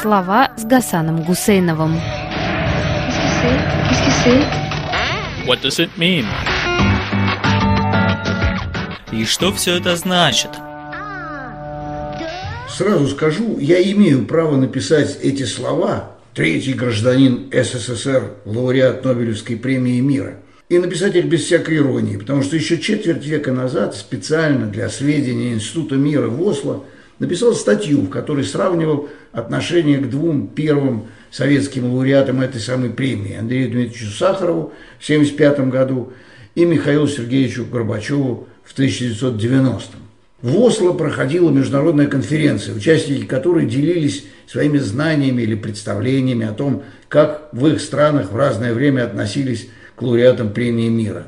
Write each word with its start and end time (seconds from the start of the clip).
Слова 0.00 0.52
с 0.56 0.64
Гасаном 0.64 1.24
Гусейновым. 1.24 1.96
What 5.44 5.60
does 5.62 5.80
it 5.80 5.90
mean? 5.96 6.24
И 9.10 9.24
что 9.24 9.52
все 9.52 9.78
это 9.78 9.96
значит? 9.96 10.50
Сразу 12.68 13.08
скажу, 13.08 13.58
я 13.58 13.82
имею 13.92 14.24
право 14.24 14.56
написать 14.56 15.18
эти 15.20 15.42
слова 15.42 16.12
«Третий 16.32 16.74
гражданин 16.74 17.50
СССР, 17.52 18.34
лауреат 18.44 19.04
Нобелевской 19.04 19.56
премии 19.56 19.98
мира» 19.98 20.34
и 20.68 20.78
написать 20.78 21.16
их 21.16 21.24
без 21.24 21.42
всякой 21.42 21.78
иронии, 21.78 22.18
потому 22.18 22.42
что 22.42 22.54
еще 22.54 22.78
четверть 22.78 23.26
века 23.26 23.52
назад 23.52 23.96
специально 23.96 24.66
для 24.66 24.90
сведения 24.90 25.54
Института 25.54 25.96
мира 25.96 26.28
в 26.28 26.40
Осло 26.42 26.84
написал 27.18 27.54
статью, 27.54 28.02
в 28.02 28.10
которой 28.10 28.44
сравнивал 28.44 29.08
отношение 29.32 29.98
к 29.98 30.08
двум 30.08 30.48
первым 30.48 31.06
советским 31.30 31.92
лауреатам 31.92 32.40
этой 32.40 32.60
самой 32.60 32.90
премии, 32.90 33.36
Андрею 33.36 33.70
Дмитриевичу 33.70 34.10
Сахарову 34.12 34.72
в 34.98 35.04
1975 35.04 35.68
году 35.70 36.12
и 36.54 36.64
Михаилу 36.64 37.06
Сергеевичу 37.06 37.66
Горбачеву 37.66 38.48
в 38.64 38.72
1990. 38.72 39.96
В 40.40 40.56
Осло 40.60 40.92
проходила 40.92 41.50
международная 41.50 42.06
конференция, 42.06 42.74
участники 42.74 43.26
которой 43.26 43.66
делились 43.66 44.24
своими 44.46 44.78
знаниями 44.78 45.42
или 45.42 45.56
представлениями 45.56 46.46
о 46.46 46.52
том, 46.52 46.84
как 47.08 47.48
в 47.52 47.66
их 47.66 47.80
странах 47.80 48.30
в 48.30 48.36
разное 48.36 48.72
время 48.72 49.04
относились 49.04 49.68
к 49.96 50.02
лауреатам 50.02 50.52
премии 50.52 50.88
мира. 50.88 51.26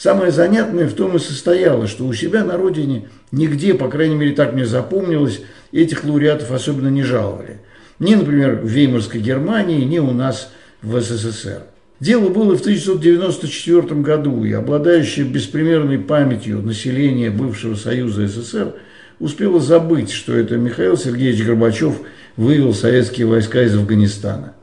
Самое 0.00 0.32
занятное 0.32 0.88
в 0.88 0.94
том 0.94 1.16
и 1.16 1.18
состояло, 1.18 1.86
что 1.86 2.06
у 2.06 2.14
себя 2.14 2.42
на 2.42 2.56
родине 2.56 3.08
нигде, 3.32 3.74
по 3.74 3.88
крайней 3.88 4.14
мере 4.14 4.32
так 4.32 4.54
мне 4.54 4.64
запомнилось, 4.64 5.42
этих 5.72 6.04
лауреатов 6.04 6.52
особенно 6.52 6.88
не 6.88 7.02
жаловали. 7.02 7.58
Ни, 7.98 8.14
например, 8.14 8.60
в 8.62 8.66
Веймарской 8.66 9.20
Германии, 9.20 9.84
ни 9.84 9.98
у 9.98 10.12
нас 10.12 10.52
в 10.80 10.98
СССР. 10.98 11.64
Дело 12.00 12.30
было 12.30 12.56
в 12.56 12.62
1994 12.62 14.00
году, 14.00 14.42
и 14.42 14.52
обладающее 14.52 15.26
беспримерной 15.26 15.98
памятью 15.98 16.62
население 16.62 17.28
бывшего 17.28 17.74
Союза 17.74 18.26
СССР 18.26 18.76
успело 19.18 19.60
забыть, 19.60 20.12
что 20.12 20.34
это 20.34 20.56
Михаил 20.56 20.96
Сергеевич 20.96 21.44
Горбачев 21.44 22.00
вывел 22.38 22.72
советские 22.72 23.26
войска 23.26 23.64
из 23.64 23.74
Афганистана. 23.74 24.54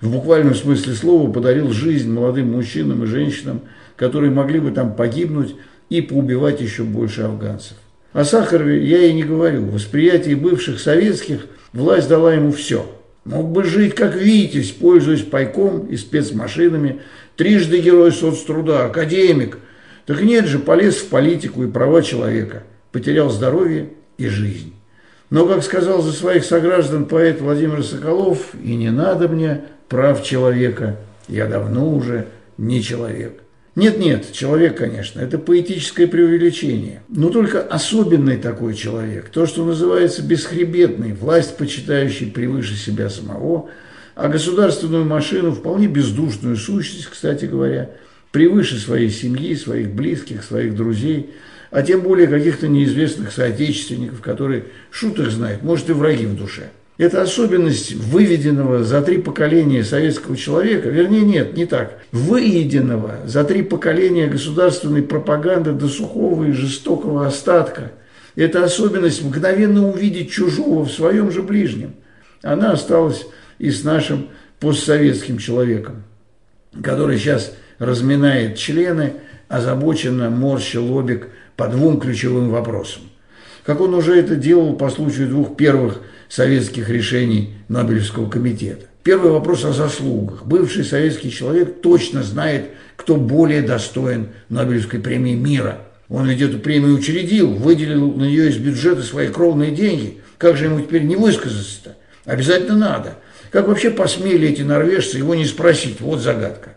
В 0.00 0.12
буквальном 0.12 0.54
смысле 0.54 0.94
слова 0.94 1.32
подарил 1.32 1.72
жизнь 1.72 2.12
молодым 2.12 2.52
мужчинам 2.52 3.02
и 3.02 3.06
женщинам, 3.08 3.62
которые 3.96 4.30
могли 4.30 4.60
бы 4.60 4.70
там 4.70 4.94
погибнуть 4.94 5.56
и 5.88 6.00
поубивать 6.00 6.60
еще 6.60 6.82
больше 6.82 7.22
афганцев. 7.22 7.76
О 8.12 8.24
Сахарове 8.24 8.84
я 8.84 9.04
и 9.04 9.12
не 9.12 9.24
говорю. 9.24 9.62
В 9.62 9.74
восприятии 9.74 10.34
бывших 10.34 10.80
советских 10.80 11.46
власть 11.72 12.08
дала 12.08 12.34
ему 12.34 12.52
все– 12.52 12.90
Мог 13.24 13.48
бы 13.48 13.64
жить 13.64 13.94
как 13.94 14.16
Витязь, 14.16 14.70
пользуясь 14.70 15.22
пайком 15.22 15.86
и 15.86 15.96
спецмашинами. 15.96 17.00
Трижды 17.36 17.80
герой 17.80 18.12
соцтруда, 18.12 18.84
академик. 18.84 19.58
Так 20.06 20.20
нет 20.20 20.46
же, 20.46 20.58
полез 20.58 20.96
в 20.96 21.08
политику 21.08 21.64
и 21.64 21.70
права 21.70 22.02
человека. 22.02 22.64
Потерял 22.92 23.30
здоровье 23.30 23.88
и 24.18 24.28
жизнь. 24.28 24.74
Но, 25.30 25.46
как 25.46 25.64
сказал 25.64 26.02
за 26.02 26.12
своих 26.12 26.44
сограждан 26.44 27.06
поэт 27.06 27.40
Владимир 27.40 27.82
Соколов, 27.82 28.54
и 28.62 28.76
не 28.76 28.90
надо 28.90 29.26
мне 29.26 29.62
прав 29.88 30.22
человека, 30.22 30.96
я 31.26 31.46
давно 31.46 31.92
уже 31.92 32.26
не 32.58 32.82
человек. 32.82 33.40
Нет-нет, 33.76 34.30
человек, 34.30 34.78
конечно, 34.78 35.20
это 35.20 35.36
поэтическое 35.36 36.06
преувеличение. 36.06 37.02
Но 37.08 37.28
только 37.30 37.60
особенный 37.60 38.36
такой 38.36 38.74
человек, 38.74 39.30
то, 39.30 39.46
что 39.46 39.64
называется 39.64 40.22
бесхребетный, 40.22 41.12
власть, 41.12 41.56
почитающий 41.56 42.30
превыше 42.30 42.76
себя 42.76 43.10
самого, 43.10 43.68
а 44.14 44.28
государственную 44.28 45.04
машину, 45.04 45.50
вполне 45.50 45.88
бездушную 45.88 46.56
сущность, 46.56 47.06
кстати 47.06 47.46
говоря, 47.46 47.90
превыше 48.30 48.78
своей 48.78 49.10
семьи, 49.10 49.56
своих 49.56 49.92
близких, 49.92 50.44
своих 50.44 50.76
друзей, 50.76 51.30
а 51.72 51.82
тем 51.82 52.02
более 52.02 52.28
каких-то 52.28 52.68
неизвестных 52.68 53.32
соотечественников, 53.32 54.20
которые 54.20 54.66
шут 54.92 55.18
их 55.18 55.32
знает, 55.32 55.64
может 55.64 55.90
и 55.90 55.92
враги 55.92 56.26
в 56.26 56.36
душе. 56.36 56.70
Это 56.96 57.22
особенность 57.22 57.92
выведенного 57.92 58.84
за 58.84 59.02
три 59.02 59.18
поколения 59.18 59.82
советского 59.82 60.36
человека, 60.36 60.88
вернее 60.88 61.22
нет, 61.22 61.56
не 61.56 61.66
так, 61.66 61.98
выеденного 62.12 63.18
за 63.26 63.42
три 63.42 63.62
поколения 63.62 64.28
государственной 64.28 65.02
пропаганды 65.02 65.72
до 65.72 65.88
сухого 65.88 66.44
и 66.44 66.52
жестокого 66.52 67.26
остатка. 67.26 67.90
Это 68.36 68.62
особенность 68.62 69.24
мгновенно 69.24 69.88
увидеть 69.88 70.30
чужого 70.30 70.84
в 70.84 70.92
своем 70.92 71.32
же 71.32 71.42
ближнем. 71.42 71.94
Она 72.42 72.72
осталась 72.72 73.26
и 73.58 73.70
с 73.70 73.82
нашим 73.82 74.28
постсоветским 74.60 75.38
человеком, 75.38 76.04
который 76.80 77.18
сейчас 77.18 77.54
разминает 77.80 78.56
члены, 78.56 79.14
озабоченно 79.48 80.30
морща 80.30 80.80
лобик 80.80 81.28
по 81.56 81.66
двум 81.66 81.98
ключевым 82.00 82.50
вопросам. 82.50 83.02
Как 83.64 83.80
он 83.80 83.94
уже 83.94 84.16
это 84.16 84.36
делал 84.36 84.74
по 84.74 84.90
случаю 84.90 85.28
двух 85.28 85.56
первых 85.56 86.00
советских 86.28 86.88
решений 86.88 87.54
Нобелевского 87.68 88.28
комитета. 88.28 88.86
Первый 89.02 89.32
вопрос 89.32 89.64
о 89.64 89.72
заслугах. 89.72 90.46
Бывший 90.46 90.84
советский 90.84 91.30
человек 91.30 91.82
точно 91.82 92.22
знает, 92.22 92.70
кто 92.96 93.16
более 93.16 93.60
достоин 93.60 94.28
Нобелевской 94.48 94.98
премии 94.98 95.34
мира. 95.34 95.78
Он 96.08 96.26
ведь 96.26 96.40
эту 96.40 96.58
премию 96.58 96.94
учредил, 96.94 97.52
выделил 97.52 98.12
на 98.12 98.24
нее 98.24 98.48
из 98.48 98.56
бюджета 98.56 99.02
свои 99.02 99.28
кровные 99.28 99.72
деньги. 99.72 100.18
Как 100.38 100.56
же 100.56 100.64
ему 100.66 100.80
теперь 100.80 101.02
не 101.02 101.16
высказаться-то? 101.16 101.96
Обязательно 102.24 102.78
надо. 102.78 103.16
Как 103.50 103.68
вообще 103.68 103.90
посмели 103.90 104.48
эти 104.48 104.62
норвежцы 104.62 105.18
его 105.18 105.34
не 105.34 105.44
спросить? 105.44 106.00
Вот 106.00 106.20
загадка. 106.20 106.70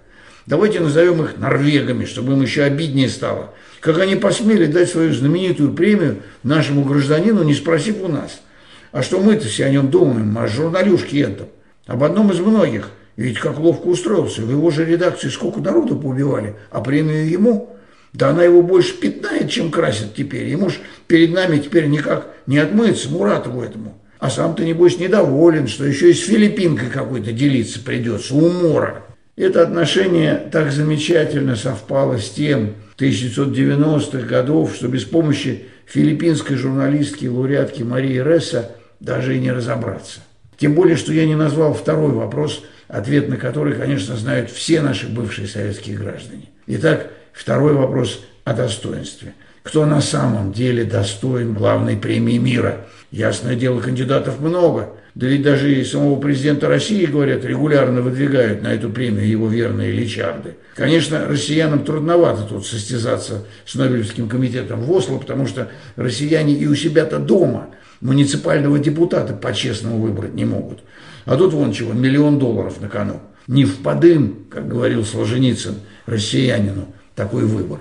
Давайте 0.46 0.80
назовем 0.80 1.24
их 1.24 1.38
норвегами, 1.38 2.06
чтобы 2.06 2.34
им 2.34 2.42
еще 2.42 2.64
обиднее 2.64 3.10
стало. 3.10 3.54
Как 3.80 4.00
они 4.00 4.16
посмели 4.16 4.66
дать 4.66 4.90
свою 4.90 5.14
знаменитую 5.14 5.74
премию 5.74 6.18
нашему 6.44 6.84
гражданину, 6.84 7.44
не 7.44 7.54
спросив 7.54 8.02
у 8.02 8.08
нас– 8.10 8.42
а 8.92 9.04
что 9.04 9.20
мы-то 9.20 9.48
все 9.48 9.66
о 9.66 9.70
нем 9.70 9.90
думаем, 9.90 10.38
о 10.38 10.48
журналюшке 10.48 11.22
этом? 11.22 11.48
Об 11.86 12.04
одном 12.04 12.32
из 12.32 12.40
многих. 12.40 12.92
Ведь 13.16 13.40
как 13.40 13.60
ловко 13.60 13.88
устроился. 13.88 14.42
В 14.42 14.52
его 14.52 14.70
же 14.70 14.86
редакции 14.86 15.30
сколько 15.30 15.60
народу 15.60 15.98
поубивали, 15.98 16.56
а 16.70 16.82
премию 16.82 17.30
ему? 17.30 17.78
Да 18.14 18.30
она 18.30 18.44
его 18.44 18.62
больше 18.62 18.94
пятнает, 18.96 19.50
чем 19.50 19.72
красит 19.72 20.16
теперь. 20.16 20.48
Ему 20.48 20.70
ж 20.70 20.76
перед 21.08 21.34
нами 21.34 21.58
теперь 21.58 21.88
никак 21.88 22.32
не 22.46 22.58
отмыться, 22.58 23.10
Муратову 23.10 23.62
этому. 23.62 24.02
А 24.20 24.30
сам-то, 24.30 24.64
небось, 24.64 25.00
недоволен, 25.00 25.68
что 25.68 25.86
еще 25.86 26.10
и 26.10 26.14
с 26.14 26.26
филиппинкой 26.26 26.90
какой-то 26.90 27.32
делиться 27.32 27.80
придется, 27.80 28.36
умора. 28.36 29.04
Это 29.36 29.62
отношение 29.62 30.50
так 30.52 30.72
замечательно 30.72 31.56
совпало 31.56 32.18
с 32.18 32.30
тем 32.32 32.74
1990-х 32.98 34.26
годов, 34.26 34.74
что 34.76 34.88
без 34.88 35.04
помощи 35.04 35.66
филиппинской 35.86 36.56
журналистки 36.56 37.26
и 37.26 37.30
лауреатки 37.30 37.84
Марии 37.84 38.20
Ресса 38.20 38.72
даже 39.00 39.36
и 39.36 39.40
не 39.40 39.52
разобраться. 39.52 40.22
Тем 40.58 40.74
более, 40.74 40.98
что 40.98 41.14
я 41.14 41.26
не 41.26 41.36
назвал 41.36 41.74
второй 41.74 42.12
вопрос, 42.12 42.64
ответ 42.88 43.30
на 43.30 43.38
который, 43.38 43.76
конечно, 43.76 44.16
знают 44.16 44.50
все 44.50 44.82
наши 44.82 45.08
бывшие 45.08 45.48
советские 45.48 45.98
граждане. 45.98 46.50
Итак, 46.66 47.12
второй 47.32 47.74
вопрос 47.74 48.24
о 48.44 48.54
достоинстве. 48.54 49.34
Кто 49.68 49.86
на 49.86 50.00
самом 50.00 50.54
деле 50.54 50.86
достоин 50.86 51.54
главной 51.54 51.98
премии 51.98 52.38
мира? 52.38 52.88
Ясное 53.12 53.56
дело, 53.56 53.82
кандидатов 53.82 54.40
много. 54.40 54.94
Да 55.14 55.28
ведь 55.28 55.42
даже 55.42 55.76
и 55.76 55.84
самого 55.84 56.18
президента 56.22 56.70
России, 56.70 57.06
говорят, 57.06 57.44
регулярно 57.44 58.02
выдвигают 58.02 58.62
на 58.62 58.74
эту 58.74 58.90
премию 58.90 59.28
его 59.28 59.50
верные 59.50 59.92
личарды. 59.92 60.56
Конечно, 60.74 61.28
россиянам 61.28 61.84
трудновато 61.84 62.44
тут 62.44 62.66
состязаться 62.66 63.44
с 63.66 63.76
Нобелевским 63.76 64.30
комитетом 64.30 64.84
в 64.84 64.92
Осло, 64.92 65.18
потому 65.18 65.48
что 65.48 65.68
россияне 65.98 66.54
и 66.54 66.66
у 66.66 66.74
себя-то 66.74 67.20
дома– 67.20 67.68
муниципального 68.02 68.80
депутата 68.80 69.34
по-честному 69.34 70.00
выбрать 70.00 70.34
не 70.34 70.46
могут. 70.46 70.80
А 71.26 71.36
тут 71.36 71.54
вон 71.54 71.74
чего, 71.74 71.92
миллион 71.92 72.40
долларов 72.40 72.80
на 72.80 72.88
кону. 72.88 73.20
Не 73.48 73.66
в 73.66 73.78
подым, 73.80 74.46
как 74.50 74.68
говорил 74.68 75.04
Солженицын, 75.04 75.76
россиянину, 76.06 76.88
такой 77.16 77.44
выбор. 77.44 77.80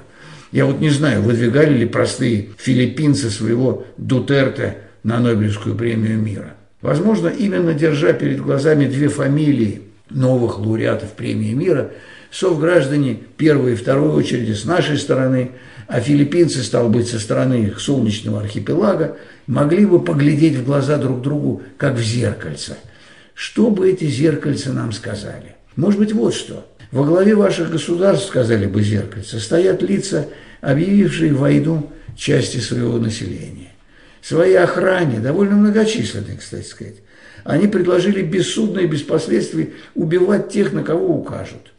Я 0.57 0.65
вот 0.65 0.81
не 0.81 0.89
знаю, 0.89 1.21
выдвигали 1.21 1.77
ли 1.77 1.85
простые 1.85 2.49
филиппинцы 2.57 3.29
своего 3.29 3.85
Дутерте 3.99 4.79
на 5.03 5.21
Нобелевскую 5.21 5.77
премию 5.77 6.19
мира. 6.19 6.55
Возможно, 6.81 7.29
именно 7.29 7.75
держа 7.75 8.15
перед 8.15 8.41
глазами 8.41 8.87
две 8.87 9.09
фамилии 9.09 9.83
новых 10.09 10.59
лауреатов 10.59 11.13
премии 11.13 11.53
мира, 11.53 11.91
совграждане 12.31 13.19
первой 13.37 13.75
и 13.75 13.77
второй 13.77 14.09
очереди 14.09 14.53
с 14.53 14.65
нашей 14.65 14.97
стороны– 14.97 15.51
а 15.89 16.01
филиппинцы, 16.01 16.63
стал 16.63 16.89
быть, 16.89 17.09
со 17.09 17.21
стороны 17.21 17.67
их 17.67 17.79
солнечного 17.79 18.41
архипелага, 18.41 19.19
могли 19.47 19.87
бы 19.87 20.03
поглядеть 20.03 20.57
в 20.57 20.65
глаза 20.65 20.97
друг 20.97 21.23
другу, 21.23 21.63
как 21.79 21.95
в 21.95 22.03
зеркальце. 22.03 22.77
Что 23.35 23.71
бы 23.71 23.89
эти 23.89 24.07
зеркальца 24.07 24.73
нам 24.73 24.91
сказали? 24.93 25.55
Может 25.77 26.01
быть, 26.01 26.13
вот 26.13 26.35
что. 26.35 26.67
Во 26.97 27.05
главе 27.05 27.35
ваших 27.35 27.71
государств, 27.71 28.29
сказали 28.29 28.65
бы 28.65 28.83
зеркальца, 28.83 29.39
стоят 29.39 29.83
лица, 29.83 30.31
объявившие 30.63 31.35
войну 31.35 31.93
части 32.17 32.57
своего 32.57 32.97
населения. 32.97 33.73
своей 34.23 34.57
охране, 34.57 35.21
довольно 35.21 35.57
многочисленной, 35.57 36.39
кстати 36.39 36.65
сказать, 36.65 36.95
они 37.45 37.67
предложили 37.67 38.23
бессудно 38.23 38.79
и 38.81 38.87
без 38.87 39.03
последствий 39.03 39.75
убивать 39.95 40.49
тех, 40.49 40.73
на 40.73 40.83
кого 40.83 41.19
укажут. 41.19 41.71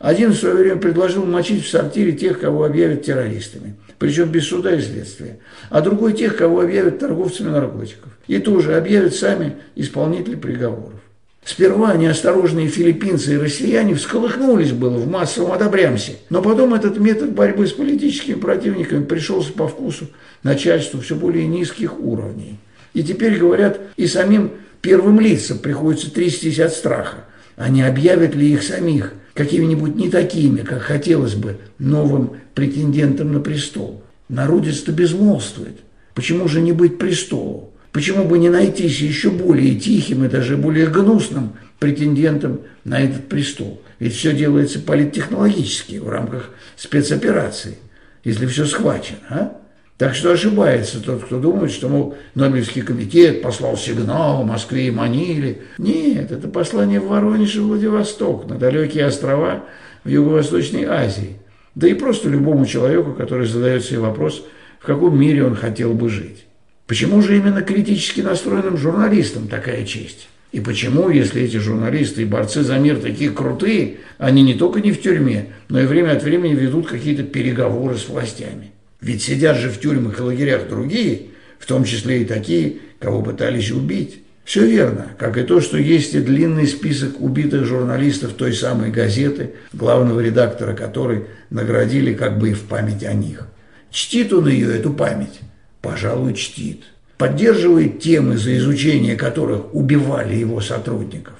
Один 0.00 0.32
в 0.32 0.36
свое 0.36 0.56
время 0.56 0.76
предложил 0.76 1.24
мочить 1.24 1.64
в 1.64 1.70
сортире 1.70 2.12
тех, 2.12 2.38
кого 2.38 2.64
объявят 2.64 3.04
террористами, 3.04 3.74
причем 3.98 4.30
без 4.30 4.46
суда 4.48 4.74
и 4.74 4.82
следствия, 4.82 5.38
а 5.70 5.80
другой 5.80 6.12
тех, 6.12 6.36
кого 6.36 6.60
объявят 6.60 6.98
торговцами 6.98 7.48
наркотиков. 7.48 8.12
И 8.26 8.38
тоже 8.38 8.76
объявят 8.76 9.14
сами 9.14 9.56
исполнители 9.76 10.34
приговоров. 10.34 11.00
Сперва 11.44 11.96
неосторожные 11.96 12.68
филиппинцы 12.68 13.34
и 13.34 13.38
россияне 13.38 13.94
всколыхнулись 13.94 14.72
было 14.72 14.98
в 14.98 15.08
массовом 15.08 15.52
одобрямсе, 15.52 16.16
но 16.28 16.42
потом 16.42 16.74
этот 16.74 16.98
метод 16.98 17.32
борьбы 17.32 17.66
с 17.66 17.72
политическими 17.72 18.34
противниками 18.34 19.04
пришелся 19.04 19.52
по 19.52 19.66
вкусу 19.66 20.08
начальству 20.42 21.00
все 21.00 21.14
более 21.14 21.46
низких 21.46 21.98
уровней. 21.98 22.58
И 22.92 23.02
теперь, 23.02 23.38
говорят, 23.38 23.80
и 23.96 24.06
самим 24.06 24.52
первым 24.80 25.20
лицам 25.20 25.58
приходится 25.58 26.12
трястись 26.12 26.60
от 26.60 26.72
страха. 26.72 27.24
А 27.56 27.68
не 27.68 27.82
объявят 27.82 28.34
ли 28.34 28.52
их 28.52 28.62
самих 28.62 29.14
какими-нибудь 29.34 29.96
не 29.96 30.10
такими, 30.10 30.60
как 30.60 30.82
хотелось 30.82 31.34
бы, 31.34 31.56
новым 31.78 32.32
претендентом 32.54 33.32
на 33.32 33.40
престол? 33.40 34.02
Народец-то 34.28 34.92
безмолвствует. 34.92 35.78
Почему 36.14 36.46
же 36.48 36.60
не 36.60 36.72
быть 36.72 36.98
престолу? 36.98 37.72
Почему 37.98 38.26
бы 38.26 38.38
не 38.38 38.48
найтись 38.48 39.00
еще 39.00 39.28
более 39.28 39.74
тихим 39.74 40.24
и 40.24 40.28
даже 40.28 40.56
более 40.56 40.86
гнусным 40.86 41.54
претендентом 41.80 42.60
на 42.84 43.00
этот 43.00 43.28
престол? 43.28 43.82
Ведь 43.98 44.14
все 44.14 44.32
делается 44.32 44.78
политтехнологически, 44.78 45.96
в 45.96 46.08
рамках 46.08 46.50
спецоперации, 46.76 47.76
если 48.22 48.46
все 48.46 48.66
схвачено. 48.66 49.18
А? 49.30 49.60
Так 49.96 50.14
что 50.14 50.30
ошибается 50.30 51.02
тот, 51.02 51.24
кто 51.24 51.40
думает, 51.40 51.72
что, 51.72 51.88
мол, 51.88 52.16
Нобелевский 52.36 52.82
комитет 52.82 53.42
послал 53.42 53.76
сигнал 53.76 54.44
Москве 54.44 54.86
и 54.86 54.92
Маниле. 54.92 55.62
Нет, 55.78 56.30
это 56.30 56.46
послание 56.46 57.00
в 57.00 57.08
Воронеж 57.08 57.56
и 57.56 57.58
Владивосток, 57.58 58.46
на 58.48 58.58
далекие 58.58 59.06
острова 59.06 59.64
в 60.04 60.08
Юго-Восточной 60.08 60.84
Азии. 60.84 61.38
Да 61.74 61.88
и 61.88 61.94
просто 61.94 62.28
любому 62.28 62.64
человеку, 62.64 63.14
который 63.14 63.48
задает 63.48 63.84
себе 63.84 63.98
вопрос, 63.98 64.44
в 64.78 64.86
каком 64.86 65.18
мире 65.18 65.44
он 65.44 65.56
хотел 65.56 65.94
бы 65.94 66.08
жить. 66.08 66.44
Почему 66.88 67.20
же 67.20 67.36
именно 67.36 67.60
критически 67.60 68.22
настроенным 68.22 68.78
журналистам 68.78 69.46
такая 69.46 69.84
честь? 69.84 70.26
И 70.52 70.60
почему, 70.60 71.10
если 71.10 71.42
эти 71.42 71.58
журналисты 71.58 72.22
и 72.22 72.24
борцы 72.24 72.62
за 72.62 72.78
мир 72.78 72.96
такие 72.96 73.30
крутые, 73.30 73.98
они 74.16 74.42
не 74.42 74.54
только 74.54 74.80
не 74.80 74.92
в 74.92 75.02
тюрьме, 75.02 75.50
но 75.68 75.80
и 75.80 75.84
время 75.84 76.12
от 76.12 76.22
времени 76.22 76.54
ведут 76.54 76.88
какие-то 76.88 77.24
переговоры 77.24 77.98
с 77.98 78.08
властями? 78.08 78.72
Ведь 79.02 79.22
сидят 79.22 79.58
же 79.58 79.68
в 79.68 79.78
тюрьмах 79.78 80.18
и 80.18 80.22
лагерях 80.22 80.66
другие, 80.66 81.26
в 81.58 81.66
том 81.66 81.84
числе 81.84 82.22
и 82.22 82.24
такие, 82.24 82.78
кого 82.98 83.20
пытались 83.20 83.70
убить. 83.70 84.22
Все 84.46 84.66
верно, 84.66 85.08
как 85.18 85.36
и 85.36 85.42
то, 85.42 85.60
что 85.60 85.76
есть 85.76 86.14
и 86.14 86.20
длинный 86.20 86.66
список 86.66 87.20
убитых 87.20 87.66
журналистов 87.66 88.32
той 88.32 88.54
самой 88.54 88.90
газеты, 88.90 89.50
главного 89.74 90.20
редактора 90.20 90.74
которой 90.74 91.26
наградили 91.50 92.14
как 92.14 92.38
бы 92.38 92.48
и 92.48 92.54
в 92.54 92.62
память 92.62 93.04
о 93.04 93.12
них. 93.12 93.46
Чтит 93.90 94.32
он 94.32 94.48
ее, 94.48 94.74
эту 94.74 94.90
память? 94.90 95.40
Пожалуй, 95.88 96.34
чтит. 96.34 96.82
Поддерживает 97.16 98.00
темы, 98.00 98.36
за 98.36 98.56
изучение 98.58 99.16
которых 99.16 99.74
убивали 99.74 100.36
его 100.36 100.60
сотрудников. 100.60 101.34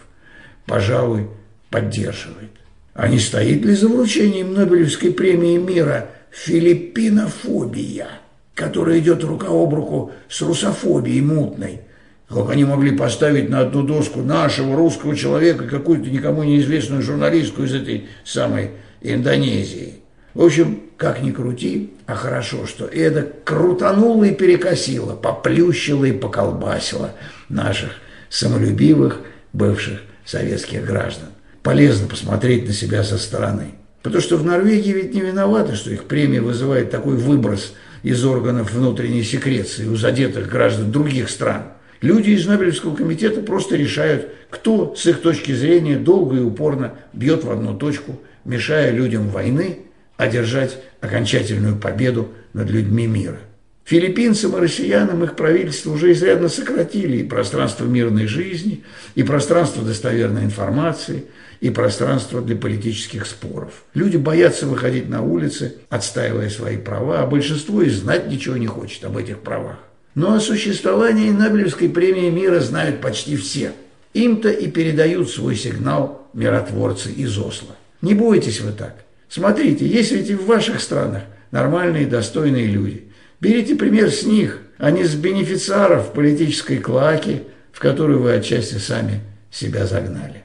Пожалуй, 0.67 1.29
поддерживает. 1.71 2.51
А 2.95 3.09
не 3.09 3.19
стоит 3.19 3.65
ли 3.65 3.75
за 3.75 3.89
вручением 3.89 4.55
Нобелевской 4.55 5.13
премии 5.13 5.59
мира 5.59 6.09
филиппинофобия, 6.31 8.09
которая 8.55 8.99
идет 8.99 9.23
рука 9.23 9.49
об 9.51 9.75
руку 9.75 10.13
с 10.29 10.41
русофобией 10.41 11.21
мутной? 11.21 11.83
Как 12.29 12.51
они 12.51 12.65
могли 12.65 12.97
поставить 12.97 13.49
на 13.49 13.61
одну 13.61 13.83
доску 13.83 14.21
нашего 14.21 14.77
русского 14.77 15.15
человека, 15.15 15.65
какую-то 15.65 16.11
никому 16.11 16.43
неизвестную 16.43 17.03
журналистку 17.03 17.63
из 17.63 17.75
этой 17.75 18.09
самой 18.25 18.71
Индонезии? 19.01 20.01
В 20.35 20.43
общем, 20.43 20.81
как 20.97 21.23
ни 21.23 21.31
крути, 21.31 21.95
а 22.07 22.15
хорошо, 22.15 22.67
что 22.67 22.87
это 22.87 23.27
крутануло 23.45 24.25
и 24.25 24.35
перекосило, 24.35 25.15
поплющило 25.15 26.05
и 26.05 26.13
поколбасило 26.13 27.15
наших 27.49 27.93
самолюбивых 28.29 29.21
бывших 29.53 30.01
советских 30.25 30.85
граждан. 30.85 31.29
Полезно 31.63 32.07
посмотреть 32.09 32.67
на 32.67 32.73
себя 32.73 33.03
со 33.03 33.19
стороны. 33.19 33.73
Потому 34.03 34.23
что 34.23 34.37
в 34.37 34.45
Норвегии 34.45 34.93
ведь 34.93 35.15
не 35.15 35.23
виноваты, 35.23 35.75
что 35.75 35.91
их 35.91 36.05
премия 36.05 36.41
вызывает 36.41 36.91
такой 36.91 37.17
выброс 37.17 37.75
из 38.03 38.25
органов 38.25 38.73
внутренней 38.73 39.25
секреции 39.25 39.87
у 39.87 39.97
задетых 39.97 40.49
граждан 40.49 40.93
других 40.93 41.31
стран. 41.31 41.65
Люди 42.01 42.31
из 42.31 42.47
Нобелевского 42.47 42.95
комитета 42.95 43.41
просто 43.41 43.75
решают, 43.75 44.29
кто 44.51 44.95
с 44.97 45.05
их 45.07 45.21
точки 45.21 45.53
зрения 45.53 45.97
долго 45.97 46.37
и 46.37 46.41
упорно 46.41 46.95
бьет 47.13 47.43
в 47.43 47.51
одну 47.51 47.77
точку, 47.77 48.21
мешая 48.45 48.93
людям 48.93 49.31
войны 49.31 49.81
одержать 50.19 50.77
окончательную 51.01 51.77
победу 51.77 52.29
над 52.53 52.69
людьми 52.69 53.07
мира. 53.07 53.39
Филиппинцам 53.85 54.55
и 54.55 54.61
россиянам 54.61 55.25
их 55.25 55.35
правительство 55.35 55.93
уже 55.93 56.13
изрядно 56.13 56.51
сократили 56.51 57.17
и 57.17 57.23
пространство 57.23 57.87
мирной 57.87 58.27
жизни, 58.27 58.85
и 59.15 59.23
пространство 59.23 59.83
достоверной 59.83 60.45
информации, 60.45 61.25
и 61.61 61.71
пространство 61.71 62.43
для 62.43 62.55
политических 62.55 63.27
споров. 63.27 63.85
Люди 63.95 64.19
боятся 64.19 64.67
выходить 64.67 65.09
на 65.09 65.23
улицы, 65.23 65.77
отстаивая 65.89 66.51
свои 66.51 66.77
права, 66.77 67.23
а 67.23 67.27
большинство 67.27 67.81
и 67.81 67.89
знать 67.89 68.29
ничего 68.29 68.59
не 68.59 68.67
хочет 68.67 69.05
об 69.05 69.17
этих 69.17 69.39
правах. 69.39 69.79
Но 70.15 70.35
о 70.35 70.41
существовании 70.41 71.31
Нобелевской 71.31 71.89
премии 71.89 72.29
мира 72.29 72.61
знают 72.61 73.01
почти 73.01 73.37
все. 73.37 73.73
Им-то 74.13 74.51
и 74.51 74.69
передают 74.71 75.31
свой 75.31 75.57
сигнал 75.57 76.29
миротворцы 76.35 77.11
из 77.11 77.39
Осло. 77.39 77.75
Не 78.03 78.13
бойтесь 78.15 78.61
вы 78.61 78.73
так. 78.73 79.08
Смотрите, 79.29 79.87
есть 79.87 80.13
ведь 80.13 80.31
и 80.31 80.35
в 80.35 80.47
ваших 80.47 80.81
странах 80.81 81.23
нормальные, 81.51 82.07
достойные 82.07 82.67
люди. 82.67 83.09
Берите 83.41 83.77
пример 83.77 84.11
с 84.11 84.25
них, 84.25 84.61
а 84.79 84.91
не 84.91 85.05
с 85.05 85.15
бенефициаров 85.15 86.13
политической 86.13 86.79
клаки, 86.79 87.43
в 87.73 87.79
которую 87.79 88.23
вы 88.23 88.33
отчасти 88.33 88.79
сами 88.79 89.21
себя 89.51 89.87
загнали. 89.87 90.45